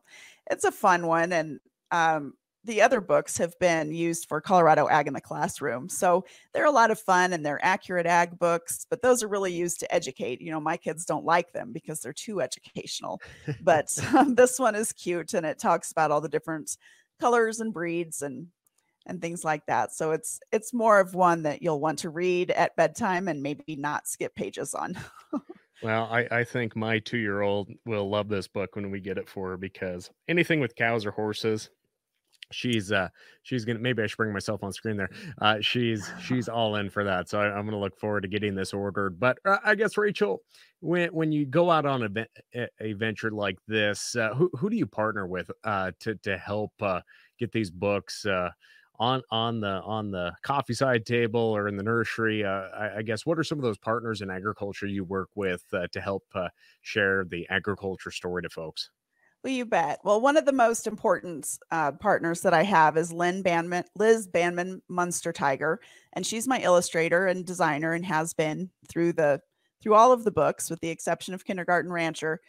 [0.49, 1.59] it's a fun one and
[1.91, 5.89] um the other books have been used for Colorado Ag in the Classroom.
[5.89, 9.51] So they're a lot of fun and they're accurate ag books, but those are really
[9.51, 10.41] used to educate.
[10.41, 13.19] You know, my kids don't like them because they're too educational.
[13.61, 16.77] but um, this one is cute and it talks about all the different
[17.19, 18.47] colors and breeds and
[19.05, 19.93] and things like that.
[19.93, 23.75] So it's it's more of one that you'll want to read at bedtime and maybe
[23.75, 24.97] not skip pages on.
[25.83, 29.17] Well, I, I think my two year old will love this book when we get
[29.17, 31.71] it for her because anything with cows or horses,
[32.51, 33.07] she's uh
[33.43, 35.09] she's gonna maybe i should bring myself on screen there
[35.41, 38.55] uh she's she's all in for that so I, am gonna look forward to getting
[38.55, 40.41] this ordered but uh, i guess rachel
[40.81, 42.15] when when you go out on
[42.53, 46.37] a, a venture like this uh, who, who do you partner with uh to to
[46.37, 47.01] help uh
[47.39, 48.49] get these books uh
[49.01, 53.01] on on the on the coffee side table or in the nursery uh, I, I,
[53.01, 56.23] guess what are some of those partners in agriculture you work with uh, to help
[56.35, 56.49] uh,
[56.81, 58.91] share the agriculture story to folks
[59.43, 60.01] well, you bet.
[60.03, 64.27] Well, one of the most important uh, partners that I have is Lynn Bandman, Liz
[64.27, 65.77] Bandman Munsterteiger,
[66.13, 69.41] and she's my illustrator and designer and has been through the
[69.81, 72.39] through all of the books, with the exception of Kindergarten Rancher.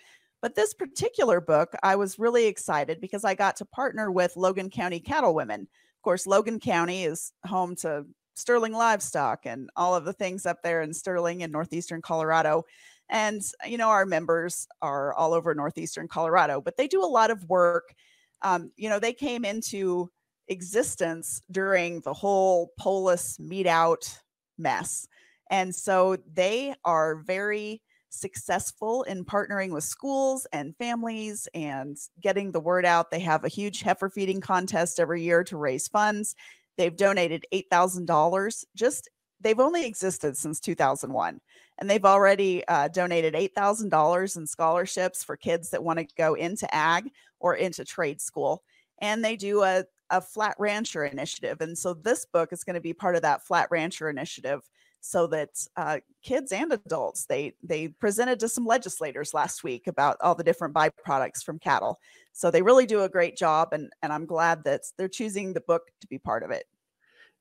[0.42, 4.68] But this particular book, I was really excited because I got to partner with Logan
[4.68, 5.68] County Cattle Women.
[6.02, 10.60] Of course, Logan County is home to Sterling Livestock and all of the things up
[10.60, 12.64] there in Sterling and northeastern Colorado.
[13.08, 17.30] And, you know, our members are all over Northeastern Colorado, but they do a lot
[17.30, 17.94] of work.
[18.42, 20.10] Um, you know, they came into
[20.48, 24.18] existence during the whole Polis MeatOut
[24.58, 25.06] mess.
[25.52, 27.80] And so they are very
[28.12, 33.10] successful in partnering with schools and families and getting the word out.
[33.10, 36.36] They have a huge heifer feeding contest every year to raise funds.
[36.76, 39.08] They've donated $8,000 just
[39.40, 41.40] they've only existed since 2001
[41.78, 46.72] and they've already uh, donated $8,000 in scholarships for kids that want to go into
[46.72, 48.62] ag or into trade school.
[49.00, 51.60] And they do a, a flat rancher initiative.
[51.60, 54.60] And so this book is going to be part of that flat rancher initiative
[55.02, 60.16] so that uh, kids and adults they they presented to some legislators last week about
[60.20, 61.98] all the different byproducts from cattle.
[62.32, 65.60] So they really do a great job and and i'm glad that they're choosing the
[65.60, 66.64] book to be part of it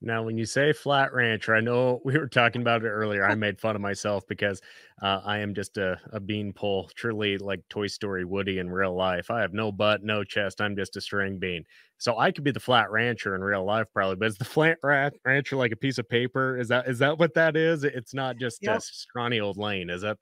[0.03, 3.25] now, when you say flat rancher, I know we were talking about it earlier.
[3.25, 4.61] I made fun of myself because
[5.01, 9.29] uh, I am just a, a beanpole, truly like Toy Story Woody in real life.
[9.29, 10.59] I have no butt, no chest.
[10.59, 11.63] I'm just a string bean.
[11.99, 14.15] So I could be the flat rancher in real life, probably.
[14.15, 16.57] But is the flat rancher like a piece of paper?
[16.57, 17.83] Is that is that what that is?
[17.83, 18.79] It's not just yep.
[18.79, 20.17] a scrawny old lane, is it?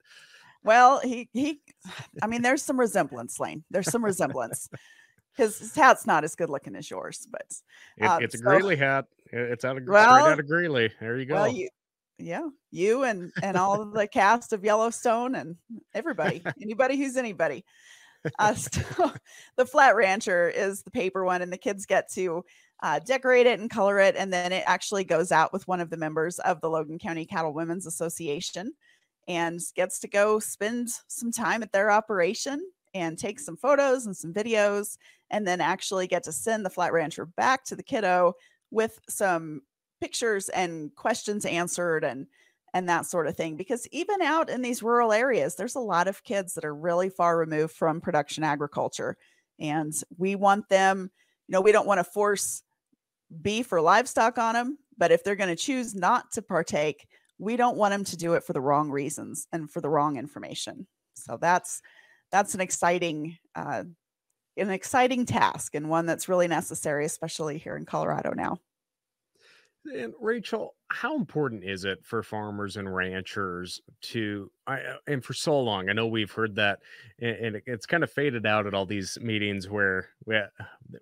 [0.63, 1.61] Well, he he.
[2.21, 3.63] I mean, there's some resemblance, Lane.
[3.71, 4.69] There's some resemblance.
[5.39, 7.45] His, his hat's not as good looking as yours, but
[8.01, 9.05] uh, it, it's a so, Greeley hat.
[9.31, 10.91] It's out of well, out of Greeley.
[10.99, 11.35] There you go.
[11.35, 11.69] Well, you,
[12.17, 15.55] yeah, you and and all the cast of Yellowstone and
[15.93, 17.63] everybody, anybody who's anybody.
[18.37, 19.13] Uh, so
[19.55, 22.43] the Flat Rancher is the paper one, and the kids get to
[22.83, 25.89] uh, decorate it and color it, and then it actually goes out with one of
[25.89, 28.73] the members of the Logan County Cattle Women's Association,
[29.27, 32.61] and gets to go spend some time at their operation
[32.93, 34.97] and take some photos and some videos
[35.31, 38.33] and then actually get to send the flat rancher back to the kiddo
[38.71, 39.61] with some
[40.01, 42.27] pictures and questions answered and
[42.73, 46.07] and that sort of thing because even out in these rural areas there's a lot
[46.07, 49.17] of kids that are really far removed from production agriculture
[49.59, 51.09] and we want them
[51.47, 52.61] you know we don't want to force
[53.41, 57.07] beef or livestock on them but if they're going to choose not to partake
[57.39, 60.17] we don't want them to do it for the wrong reasons and for the wrong
[60.17, 60.85] information.
[61.15, 61.81] So that's
[62.31, 63.85] that's an exciting uh,
[64.59, 68.59] an exciting task and one that's really necessary, especially here in Colorado now.
[69.85, 75.33] And Rachel, how important is it for farmers and ranchers to, I, uh, and for
[75.33, 76.79] so long, I know we've heard that,
[77.19, 80.37] and it's kind of faded out at all these meetings where we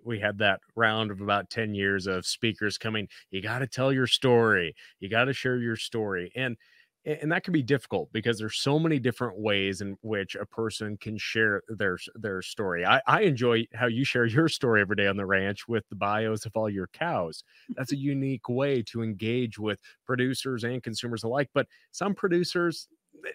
[0.04, 3.08] we had that round of about ten years of speakers coming.
[3.30, 4.76] You got to tell your story.
[5.00, 6.56] You got to share your story, and
[7.04, 10.96] and that can be difficult because there's so many different ways in which a person
[10.98, 12.84] can share their their story.
[12.84, 15.96] I, I enjoy how you share your story every day on the ranch with the
[15.96, 17.42] bios of all your cows.
[17.76, 21.48] That's a unique way to engage with producers and consumers alike.
[21.54, 22.88] But some producers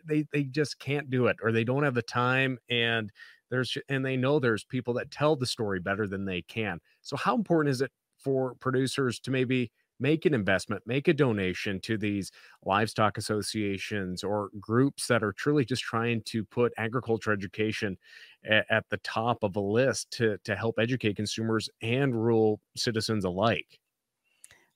[0.06, 3.12] they they just can't do it or they don't have the time and
[3.50, 6.80] there's and they know there's people that tell the story better than they can.
[7.02, 11.80] So how important is it for producers to maybe make an investment, make a donation
[11.82, 12.32] to these
[12.64, 17.98] livestock associations or groups that are truly just trying to put agriculture education
[18.46, 23.26] at, at the top of a list to, to help educate consumers and rural citizens
[23.26, 23.80] alike.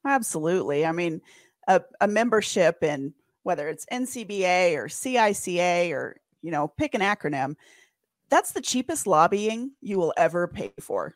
[0.06, 0.86] Absolutely.
[0.86, 1.21] I mean,
[1.67, 7.56] a, a membership in whether it's NCBA or CICA or, you know, pick an acronym,
[8.30, 11.15] that's the cheapest lobbying you will ever pay for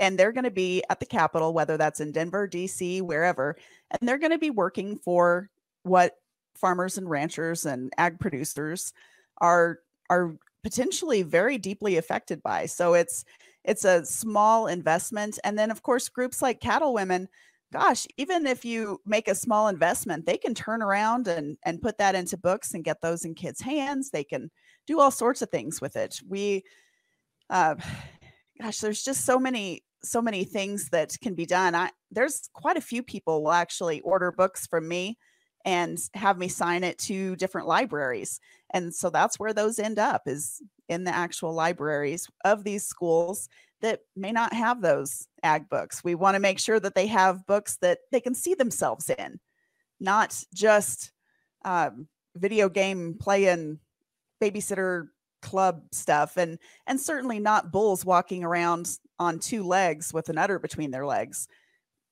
[0.00, 3.56] and they're going to be at the Capitol, whether that's in Denver, DC, wherever,
[3.90, 5.50] and they're going to be working for
[5.82, 6.14] what
[6.56, 8.92] farmers and ranchers and ag producers
[9.40, 12.66] are are potentially very deeply affected by.
[12.66, 13.24] So it's
[13.64, 17.28] it's a small investment, and then of course groups like Cattle Women.
[17.72, 21.98] Gosh, even if you make a small investment, they can turn around and and put
[21.98, 24.10] that into books and get those in kids' hands.
[24.10, 24.50] They can
[24.86, 26.20] do all sorts of things with it.
[26.26, 26.64] We,
[27.50, 27.76] uh,
[28.60, 31.74] gosh, there's just so many so many things that can be done.
[31.74, 35.18] I there's quite a few people will actually order books from me
[35.64, 38.40] and have me sign it to different libraries.
[38.72, 43.48] And so that's where those end up is in the actual libraries of these schools
[43.82, 46.02] that may not have those ag books.
[46.04, 49.38] We want to make sure that they have books that they can see themselves in,
[49.98, 51.12] not just
[51.64, 53.78] um, video game playing
[54.42, 55.08] babysitter
[55.42, 60.58] club stuff and and certainly not bulls walking around on two legs with an udder
[60.58, 61.46] between their legs.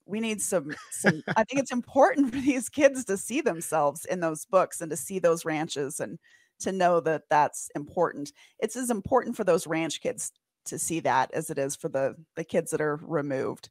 [0.06, 4.20] We need some some i think it's important for these kids to see themselves in
[4.20, 6.18] those books and to see those ranches and
[6.60, 8.32] to know that that's important.
[8.58, 10.32] It's as important for those ranch kids
[10.66, 13.70] to see that as it is for the the kids that are removed.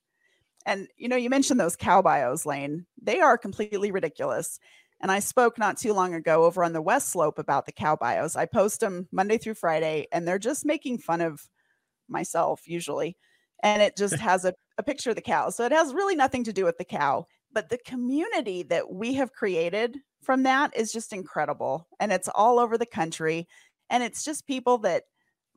[0.65, 2.85] And you know you mentioned those cow bios lane.
[3.01, 4.59] They are completely ridiculous.
[4.99, 7.95] And I spoke not too long ago over on the West Slope about the cow
[7.95, 8.35] bios.
[8.35, 11.47] I post them Monday through Friday, and they're just making fun of
[12.09, 13.17] myself usually.
[13.63, 15.49] And it just has a, a picture of the cow.
[15.49, 17.25] So it has really nothing to do with the cow.
[17.53, 21.87] But the community that we have created from that is just incredible.
[21.99, 23.47] And it's all over the country.
[23.89, 25.03] And it's just people that,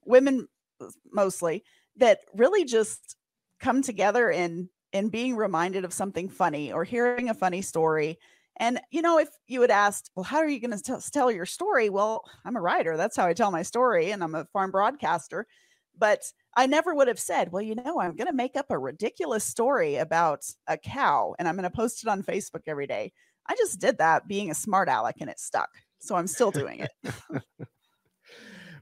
[0.05, 0.49] women
[0.81, 1.65] uh, mostly,
[1.97, 3.17] that really just
[3.59, 8.19] come together in in being reminded of something funny or hearing a funny story
[8.61, 11.47] and, you know, if you had asked, well, how are you going to tell your
[11.47, 11.89] story?
[11.89, 12.99] Well, I'm a writer.
[12.99, 14.11] That's how I tell my story.
[14.11, 15.47] And I'm a farm broadcaster.
[15.99, 16.23] But
[16.57, 19.45] I never would have said, well, you know, I'm going to make up a ridiculous
[19.45, 23.13] story about a cow and I'm going to post it on Facebook every day.
[23.47, 25.71] I just did that being a smart aleck and it stuck.
[25.99, 27.43] So I'm still doing it.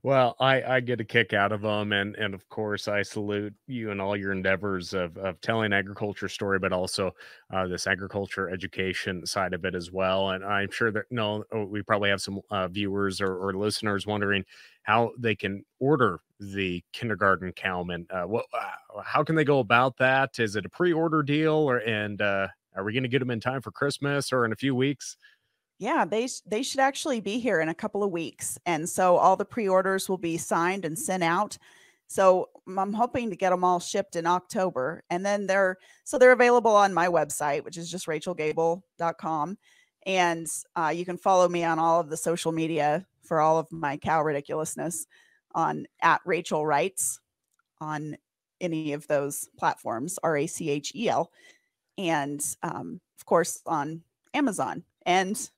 [0.05, 3.53] Well, I, I get a kick out of them, and and of course I salute
[3.67, 7.11] you and all your endeavors of of telling agriculture story, but also
[7.53, 10.31] uh, this agriculture education side of it as well.
[10.31, 14.07] And I'm sure that no, oh, we probably have some uh, viewers or, or, listeners
[14.07, 14.45] wondering
[14.89, 18.07] how they can order the kindergarten cowman.
[18.09, 20.39] Uh, what, uh, how can they go about that?
[20.39, 23.39] Is it a pre-order deal, or and uh, are we going to get them in
[23.39, 25.19] time for Christmas or in a few weeks?
[25.79, 29.37] Yeah, they they should actually be here in a couple of weeks, and so all
[29.37, 31.59] the pre-orders will be signed and sent out.
[32.07, 36.33] So I'm hoping to get them all shipped in October, and then they're so they're
[36.33, 39.59] available on my website, which is just rachelgabel.com,
[40.07, 43.71] and uh, you can follow me on all of the social media for all of
[43.71, 45.07] my cow ridiculousness
[45.55, 47.21] on at Rachel Writes
[47.81, 48.17] on
[48.61, 51.31] any of those platforms, R A C H E L,
[51.97, 54.03] and um, of course on
[54.35, 55.51] Amazon and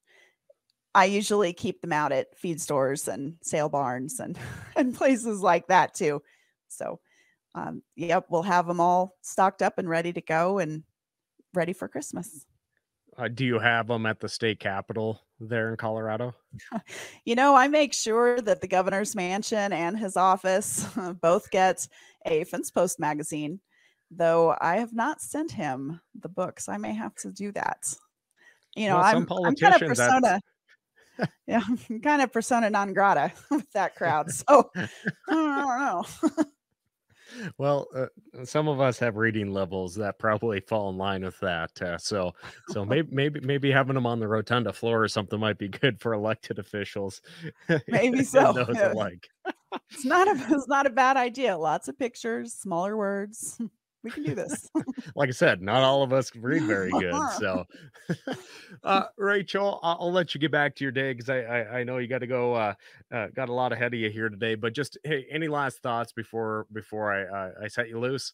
[0.95, 4.39] I usually keep them out at feed stores and sale barns and
[4.77, 6.23] and places like that too.
[6.69, 7.01] So,
[7.55, 10.83] um, yep, we'll have them all stocked up and ready to go and
[11.55, 12.47] ready for Christmas.
[13.21, 16.35] Uh, do you have them at the state capitol there in Colorado?
[17.25, 20.87] you know, I make sure that the governor's mansion and his office
[21.21, 21.87] both get
[22.25, 23.61] a fence post magazine,
[24.11, 26.69] though I have not sent him the books.
[26.69, 27.95] I may have to do that.
[28.75, 30.41] You know, well, I'm, I'm kind of persona
[31.47, 34.31] yeah, I'm kind of persona non grata with that crowd.
[34.31, 34.89] So I
[35.29, 36.45] don't know.
[37.59, 38.07] Well, uh,
[38.45, 41.81] some of us have reading levels that probably fall in line with that.
[41.81, 42.35] Uh, so,
[42.69, 46.01] so maybe maybe maybe having them on the rotunda floor or something might be good
[46.01, 47.23] for elected officials.
[47.89, 48.53] Maybe so.
[48.53, 49.29] those alike.
[49.91, 51.57] it's not a it's not a bad idea.
[51.57, 53.61] Lots of pictures, smaller words.
[54.03, 54.71] We can do this.
[55.15, 57.15] like I said, not all of us read very good.
[57.39, 57.67] So,
[58.85, 61.85] uh, Rachel, I'll, I'll, let you get back to your day because I, I, I
[61.85, 62.55] know you got to go.
[62.55, 62.75] Uh,
[63.13, 64.55] uh, got a lot ahead of you here today.
[64.55, 68.33] But just hey, any last thoughts before before I I set you loose?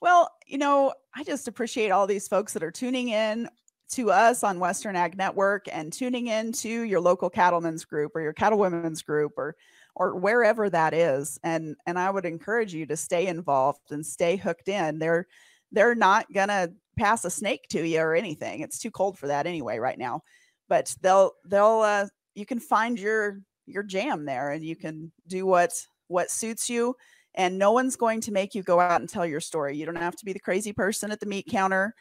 [0.00, 3.48] Well, you know, I just appreciate all these folks that are tuning in
[3.90, 8.20] to us on Western Ag Network and tuning in to your local cattlemen's group or
[8.20, 9.56] your cattle women's group or
[9.94, 14.36] or wherever that is and and i would encourage you to stay involved and stay
[14.36, 14.98] hooked in.
[14.98, 15.26] They're
[15.72, 19.46] they're not gonna pass a snake to you or anything it's too cold for that
[19.46, 20.22] anyway right now
[20.68, 25.44] but they'll they'll uh you can find your your jam there and you can do
[25.46, 25.72] what
[26.08, 26.94] what suits you
[27.34, 29.76] and no one's going to make you go out and tell your story.
[29.76, 31.94] You don't have to be the crazy person at the meat counter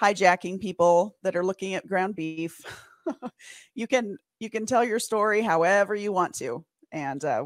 [0.00, 2.60] hijacking people that are looking at ground beef.
[3.76, 6.64] You can you can tell your story however you want to
[6.96, 7.44] and uh,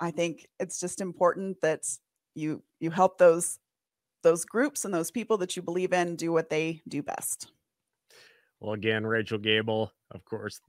[0.00, 1.82] I think it's just important that
[2.34, 3.60] you you help those
[4.24, 7.52] those groups and those people that you believe in do what they do best.
[8.58, 10.60] Well, again, Rachel Gabel, of course,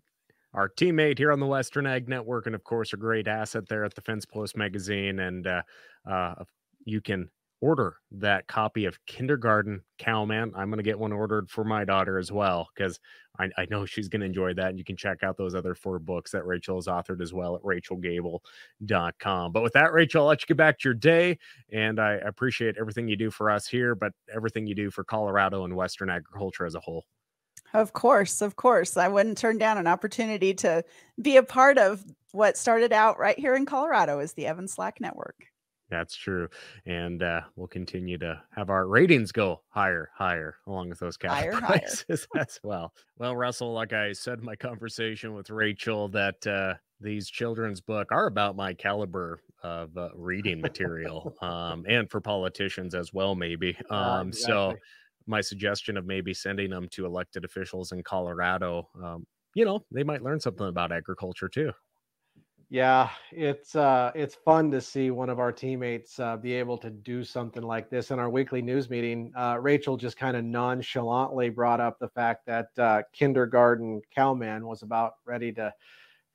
[0.54, 3.84] our teammate here on the Western Ag Network, and of course, a great asset there
[3.84, 5.20] at the Fence Post magazine.
[5.20, 5.62] And uh,
[6.10, 6.36] uh,
[6.84, 7.30] you can
[7.66, 10.52] order that copy of Kindergarten Cowman.
[10.56, 13.00] I'm going to get one ordered for my daughter as well because
[13.40, 14.68] I, I, know she's going to enjoy that.
[14.68, 17.56] And you can check out those other four books that Rachel has authored as well
[17.56, 19.52] at rachelgabel.com.
[19.52, 21.40] But with that, Rachel, I'll let you get back to your day.
[21.72, 25.66] And I appreciate everything you do for us here, but everything you do for Colorado
[25.66, 27.04] and Western agriculture as a whole.
[27.74, 28.96] Of course, of course.
[28.96, 30.84] I wouldn't turn down an opportunity to
[31.20, 35.02] be a part of what started out right here in Colorado as the Evan Slack
[35.02, 35.48] Network.
[35.90, 36.48] That's true.
[36.86, 41.54] And uh, we'll continue to have our ratings go higher, higher, along with those higher,
[41.54, 42.44] prices higher.
[42.44, 42.94] as well.
[43.18, 48.12] Well, Russell, like I said in my conversation with Rachel, that uh, these children's book
[48.12, 53.78] are about my caliber of uh, reading material um, and for politicians as well, maybe.
[53.90, 54.54] Um, exactly.
[54.54, 54.76] So,
[55.28, 59.26] my suggestion of maybe sending them to elected officials in Colorado, um,
[59.56, 61.72] you know, they might learn something about agriculture too.
[62.70, 66.90] Yeah, it's uh, it's fun to see one of our teammates uh, be able to
[66.90, 68.10] do something like this.
[68.10, 72.46] In our weekly news meeting, uh, Rachel just kind of nonchalantly brought up the fact
[72.48, 75.72] that uh, kindergarten cowman was about ready to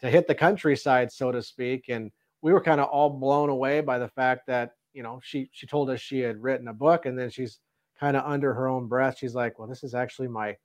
[0.01, 2.12] to hit the countryside, so to speak, and
[2.43, 5.66] we were kind of all blown away by the fact that you know she she
[5.66, 7.61] told us she had written a book, and then she's
[7.99, 10.57] kind of under her own breath, she's like, "Well, this is actually my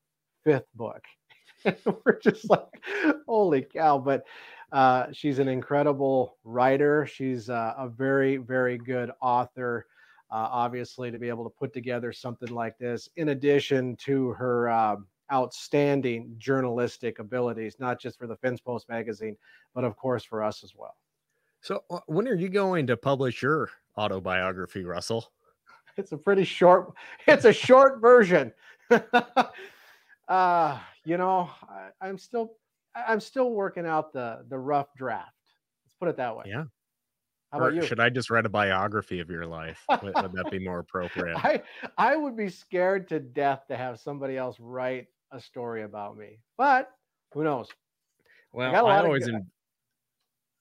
[0.44, 1.04] fifth book."
[2.06, 2.84] we're just like,
[3.28, 4.26] "Holy cow!" But
[4.76, 7.06] uh, she's an incredible writer.
[7.06, 9.86] She's uh, a very, very good author.
[10.30, 14.70] Uh, obviously, to be able to put together something like this, in addition to her
[14.70, 19.38] um, outstanding journalistic abilities, not just for the Fence Post magazine,
[19.74, 20.98] but of course for us as well.
[21.62, 25.32] So, uh, when are you going to publish your autobiography, Russell?
[25.98, 26.92] It's a pretty short.
[27.26, 28.52] It's a short version.
[30.28, 32.58] uh, you know, I, I'm still
[32.96, 35.32] I'm still working out the the rough draft.
[35.86, 36.46] Let's put it that way.
[36.48, 36.64] Yeah.
[37.52, 37.82] How about or you?
[37.84, 39.84] Should I just write a biography of your life?
[39.90, 41.38] would, would that be more appropriate?
[41.44, 41.62] I
[41.98, 46.40] I would be scared to death to have somebody else write a story about me,
[46.58, 46.90] but
[47.34, 47.70] who knows?
[48.54, 49.28] Well, I, I always.
[49.28, 49.46] In,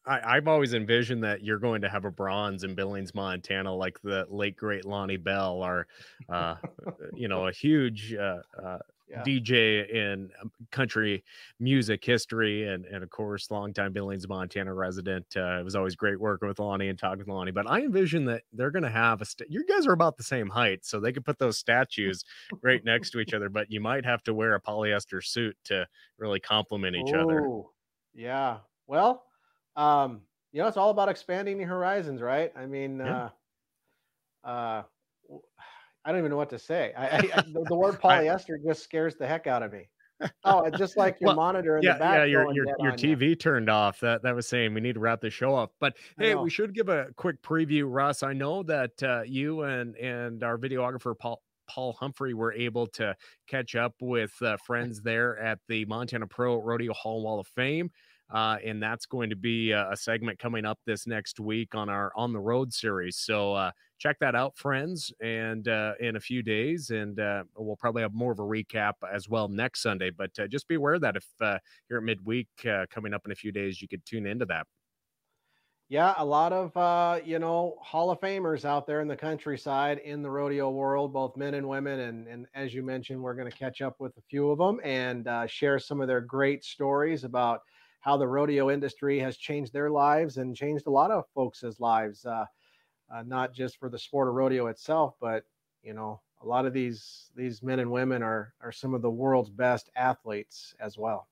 [0.06, 3.98] I, have always envisioned that you're going to have a bronze in Billings, Montana, like
[4.02, 5.86] the late great Lonnie Bell, or
[6.28, 6.56] uh,
[7.14, 8.78] you know, a huge uh, uh,
[9.08, 9.22] yeah.
[9.22, 11.22] DJ in um, country
[11.60, 15.26] music history, and and of course, longtime Billings, Montana resident.
[15.36, 17.50] Uh, it was always great working with Lonnie and talking with Lonnie.
[17.50, 19.24] But I envision that they're going to have a.
[19.24, 22.24] St- you guys are about the same height, so they could put those statues
[22.62, 23.48] right next to each other.
[23.48, 25.86] But you might have to wear a polyester suit to
[26.18, 27.48] really complement each Ooh, other.
[28.14, 28.58] Yeah.
[28.86, 29.24] Well,
[29.76, 32.52] um, you know, it's all about expanding your horizons, right?
[32.56, 33.30] I mean, yeah.
[34.44, 34.82] uh, uh
[36.04, 36.92] I don't even know what to say.
[36.96, 39.88] I, I, the, the, word polyester just scares the heck out of me.
[40.44, 42.16] Oh, just like your well, monitor in yeah, the back.
[42.18, 43.34] Yeah, your your, your TV you.
[43.34, 44.00] turned off.
[44.00, 45.72] That that was saying we need to wrap the show up.
[45.80, 48.22] But hey, we should give a quick preview, Russ.
[48.22, 53.16] I know that uh, you and and our videographer Paul Paul Humphrey were able to
[53.48, 57.90] catch up with uh, friends there at the Montana Pro Rodeo Hall Wall of Fame.
[58.32, 61.88] Uh, and that's going to be a, a, segment coming up this next week on
[61.90, 63.18] our on the road series.
[63.18, 67.76] So uh, check that out, friends, and uh, in a few days, and uh, we'll
[67.76, 70.10] probably have more of a recap as well next Sunday.
[70.10, 71.58] But uh, just be aware that if uh,
[71.88, 72.48] you're at midweek
[72.90, 74.66] coming up in a few days, you could tune into that.
[75.90, 80.22] Yeah, a lot of you know Hall of Famers out there in the countryside in
[80.22, 83.56] the rodeo world, both men and women, and and as you mentioned, we're going to
[83.56, 87.60] catch up with a few of them and share some of their great stories about
[88.04, 92.26] how the rodeo industry has changed their lives and changed a lot of folks' lives.
[92.26, 92.44] Uh,
[93.10, 95.44] uh, not just for the sport of rodeo itself, but
[95.82, 99.10] you know, a lot of these these men and women are are some of the
[99.10, 101.28] world's best athletes as well.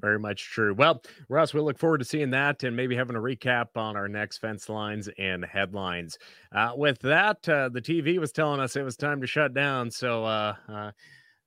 [0.00, 0.74] Very much true.
[0.74, 4.08] Well, Russ, we look forward to seeing that and maybe having a recap on our
[4.08, 6.18] next fence lines and headlines.
[6.52, 9.90] Uh, with that, uh, the TV was telling us it was time to shut down.
[9.90, 10.90] So, uh, uh,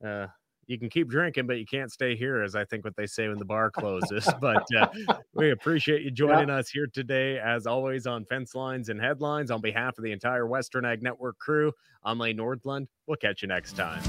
[0.05, 0.27] uh
[0.67, 3.27] you can keep drinking, but you can't stay here, as I think what they say
[3.27, 4.27] when the bar closes.
[4.39, 4.87] but uh,
[5.33, 6.57] we appreciate you joining yeah.
[6.57, 9.51] us here today, as always, on Fence Lines and Headlines.
[9.51, 11.71] On behalf of the entire Western Ag Network crew,
[12.03, 12.87] I'm Lane Nordlund.
[13.07, 14.01] We'll catch you next time.